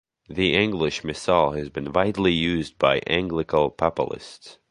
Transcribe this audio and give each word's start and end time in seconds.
The 0.27 0.55
English 0.55 1.03
Missal 1.03 1.51
has 1.51 1.69
been 1.69 1.93
widely 1.93 2.31
used 2.33 2.79
by 2.79 3.03
Anglican 3.05 3.69
Papalists. 3.77 4.57